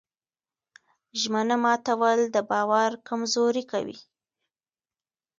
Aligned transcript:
ژمنه 1.21 1.55
ماتول 1.63 2.19
د 2.35 2.37
باور 2.49 2.91
کمزوري 3.07 3.63
کوي. 3.71 3.97